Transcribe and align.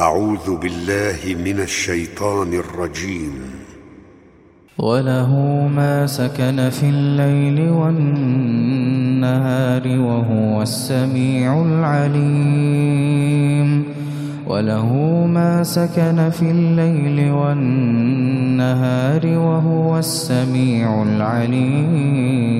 أعوذ 0.00 0.56
بالله 0.56 1.18
من 1.44 1.60
الشيطان 1.60 2.54
الرجيم. 2.54 3.32
وله 4.78 5.32
ما 5.76 6.06
سكن 6.06 6.70
في 6.70 6.88
الليل 6.88 7.70
والنهار 7.70 8.62
وهو 9.88 10.62
السميع 10.62 11.62
العليم. 11.62 12.90
وله 14.46 14.92
ما 15.26 15.62
سكن 15.62 16.30
في 16.30 16.50
الليل 16.50 17.30
والنهار 17.30 19.26
وهو 19.26 19.98
السميع 19.98 21.02
العليم. 21.02 22.59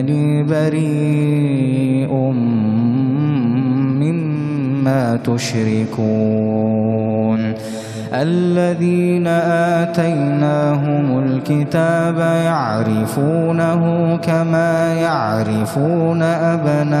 وإنني 0.00 0.42
بريء 0.42 2.12
مما 4.00 5.16
تشركون. 5.24 6.80
الذين 8.14 9.26
آتيناهم 9.86 11.18
الكتاب 11.18 12.18
يعرفونه 12.18 13.82
كما 14.16 14.94
يعرفون 14.94 16.22
أبناءهم 16.22 17.00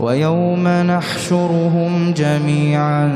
ويوم 0.00 0.68
نحشرهم 0.68 2.12
جميعا 2.12 3.08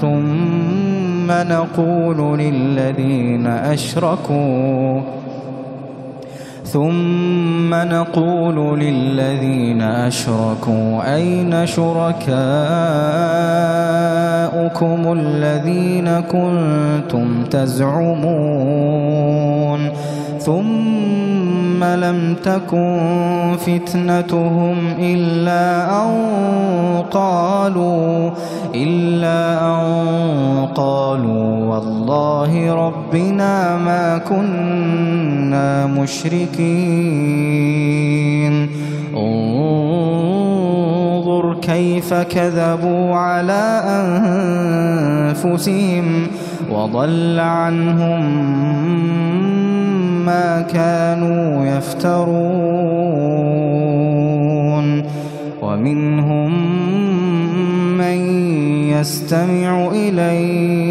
ثم 0.00 1.30
نقول 1.30 2.38
للذين 2.38 3.46
أشركوا 3.46 5.00
ثم 6.64 7.74
نقول 7.74 8.80
للذين 8.80 9.82
أشركوا 9.82 11.14
أين 11.14 11.66
شركاؤكم 14.52 15.12
الذين 15.12 16.20
كنتم 16.20 17.44
تزعمون 17.50 19.00
ثم 20.38 21.84
لم 21.84 22.36
تكن 22.44 23.56
فتنتهم 23.58 24.76
إلا 24.98 25.90
أن 26.04 26.12
قالوا 27.10 28.30
إلا 28.74 29.66
أن 29.66 30.66
قالوا 30.74 31.74
والله 31.74 32.74
ربنا 32.74 33.76
ما 33.78 34.18
كنا 34.18 35.86
مشركين 35.86 37.52
انظر 41.32 41.54
كيف 41.60 42.14
كذبوا 42.14 43.14
على 43.14 43.82
أنفسهم 45.32 46.26
وضل 46.70 47.40
عنهم 47.40 48.24
ما 50.24 50.60
كانوا 50.60 51.66
يفترون. 51.66 52.52
ومنهم 55.62 56.52
من 57.98 58.18
يستمع 58.90 59.90
إليك 59.92 60.84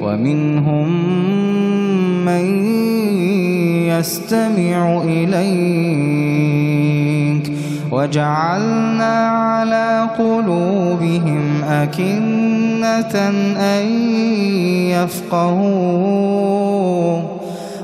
ومنهم 0.00 0.88
من 2.24 2.46
يستمع 3.88 5.02
إليك. 5.02 6.53
وجعلنا 7.94 9.28
على 9.28 10.08
قلوبهم 10.18 11.64
أكنة 11.64 13.14
أن 13.58 13.86
يفقهوا. 14.90 16.14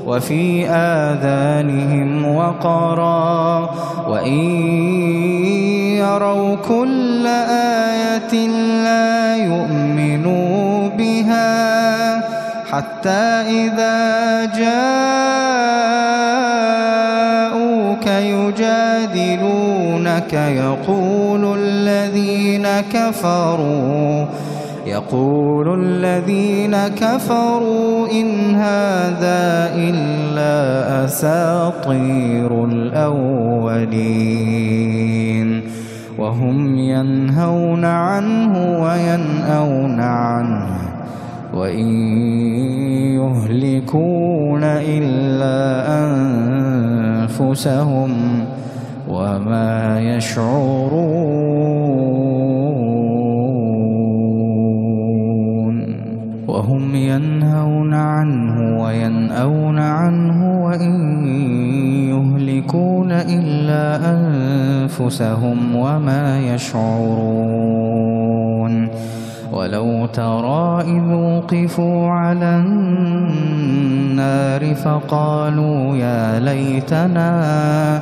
وفي 0.05 0.69
آذانهم 0.69 2.35
وقرا. 2.35 3.69
وإن 4.07 4.39
يروا 5.97 6.55
كل 6.55 7.27
آية 7.27 8.47
لا 8.83 9.35
يؤمنوا 9.35 10.89
بها 10.89 11.71
حتى 12.71 13.43
إذا 13.49 14.45
جاءوك 14.45 14.71
يجادلونك 20.11 20.33
يقول 20.33 21.57
الذين 21.59 22.67
كفروا 22.93 24.25
يقول 24.85 25.81
الذين 25.83 26.87
كفروا 26.87 28.11
إن 28.11 28.55
هذا 28.55 29.71
إلا 29.75 31.05
أساطير 31.05 32.65
الأولين. 32.65 34.01
وهم 36.17 36.77
ينهون 36.77 37.85
عنه 37.85 38.81
وينأون 38.83 39.99
عنه 39.99 40.67
وإن 41.53 41.87
يهلكون 43.15 44.63
إلا 44.63 45.87
أنفسهم. 47.29 48.11
وما 49.11 49.99
يشعرون. 49.99 51.01
وهم 56.47 56.95
ينهون 56.95 57.93
عنه 57.93 58.81
وينأون 58.83 59.79
عنه 59.79 60.63
وإن 60.63 61.25
يهلكون 62.09 63.11
إلا 63.11 64.13
أنفسهم 64.13 65.75
وما 65.75 66.39
يشعرون. 66.39 67.81
ولو 69.53 70.05
ترى 70.05 70.81
إذ 70.81 71.13
وقفوا 71.13 72.09
على 72.09 72.55
النار 72.55 74.75
فقالوا 74.75 75.97
يا 75.97 76.39
ليتنا 76.39 78.01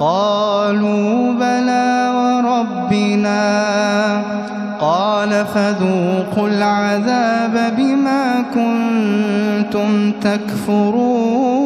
قالوا 0.00 1.32
بلى 1.32 2.12
وربنا 2.16 3.40
قال 4.80 5.46
فذوقوا 5.46 6.48
العذاب 6.48 7.74
بما 7.76 8.44
كنتم 8.54 10.12
تكفرون 10.12 11.60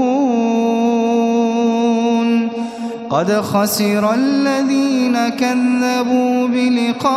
قد 3.10 3.32
خسر 3.32 4.14
الذين 4.14 5.28
كذبوا 5.28 6.48
بلقاء 6.48 7.14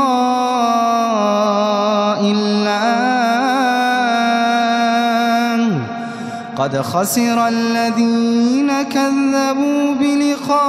الله 2.21 3.66
قد 6.57 6.81
خسر 6.81 7.47
الذين 7.47 8.81
كذبوا 8.81 9.93
بلقاء 9.93 10.65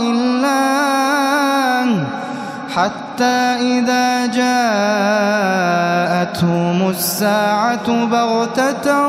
الله 0.00 2.06
حتى 2.76 3.56
إذا 3.60 4.26
جاءتهم 4.26 4.48
الساعة 6.90 8.04
بغتة 8.04 9.06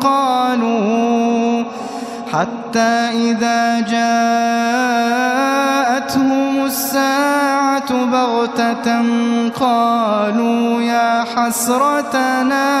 قالوا 0.00 1.64
حتى 2.32 3.08
إذا 3.12 3.80
جاءتهم 3.80 4.26
الساعة 6.66 8.04
بغتة 8.04 9.02
قالوا 9.60 10.82
يا 10.82 11.24
حسرتنا 11.36 12.80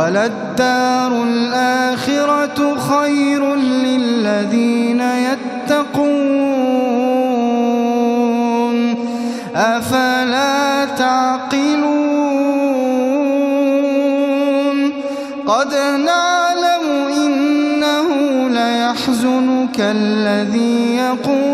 وللدار 0.00 1.12
الآخرة 1.22 2.76
خير 2.90 3.54
للذين 3.54 5.00
يتقون. 5.00 6.30
أفلا 9.54 10.84
تعقلون؟ 10.84 12.00
قد 15.46 15.74
نعلم 16.04 16.84
إنه 17.16 18.08
ليحزنك 18.48 19.78
الذي 19.78 20.96
يقولون 20.96 21.49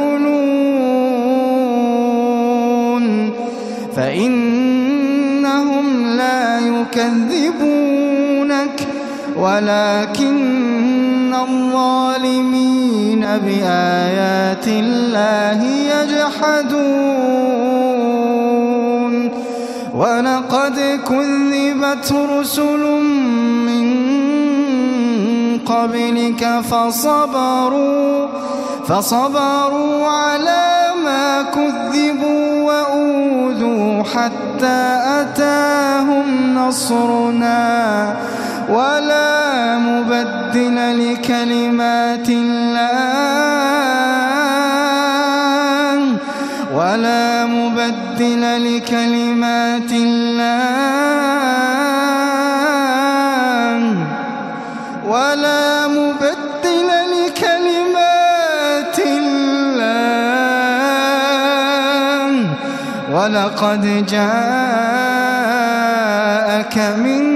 ولكن 9.47 11.35
الظالمين 11.35 13.21
بآيات 13.21 14.67
الله 14.69 15.61
يجحدون. 15.93 17.07
ولقد 19.95 20.79
كذبت 21.09 22.09
رسل 22.13 22.83
من 23.69 23.87
قبلك 25.59 26.43
فصبروا 26.71 28.29
فصبروا 28.89 30.07
على 30.07 30.67
ما 31.05 31.43
كذبوا 31.43 32.63
وأوذوا 32.63 34.03
حتى 34.03 34.81
أتاهم 35.21 36.27
نصرنا. 36.55 38.17
ولا 38.69 39.79
مبدل 39.79 40.77
لكلمات 40.99 42.29
الله. 42.29 42.87
ولا 46.75 47.47
مبدل 47.47 48.43
لكلمات 48.77 49.93
الله. 49.93 50.57
ولا 55.07 55.87
مبدل 55.89 56.89
لكلمات 57.15 58.99
الله. 58.99 59.97
ولقد 63.13 64.07
جاءك 64.07 64.77
من 66.99 67.36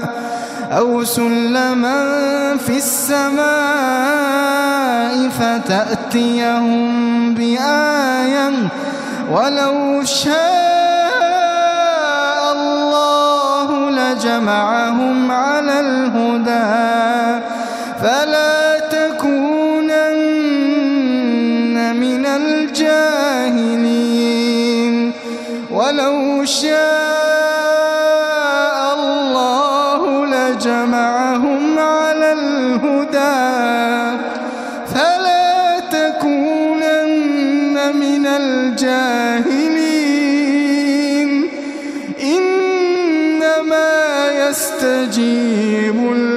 أو 0.71 1.03
سلما 1.03 2.57
في 2.57 2.77
السماء 2.77 3.41
فتأتيهم 5.29 7.33
بآية 7.33 8.51
ولو 9.31 10.03
شاء 10.03 10.31
الله 12.51 13.89
لجمعهم 13.89 15.31
على 15.31 15.79
الهدى 15.79 17.41
فلا 18.03 18.79
تكونن 18.79 20.15
من 21.95 22.25
الجاهلين 22.25 23.91
ولو 25.71 26.45
شاء 26.45 27.00
الهدى 32.33 33.41
فلا 34.95 35.79
تكونن 35.91 37.75
من 37.95 38.25
الجاهلين 39.71 41.49
إنما 42.23 43.91
يستجيب 44.49 45.97
الذين 46.11 46.30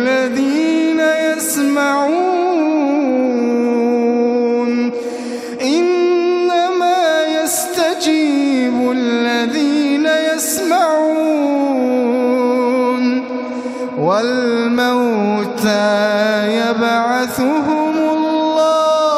يبعثهم 17.25 17.97
الله 17.97 19.15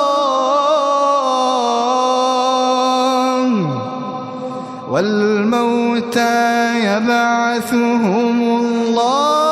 والموتى 4.91 6.37
يبعثهم 6.85 8.39
الله 8.43 9.47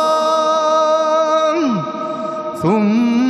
ثم 2.63 3.24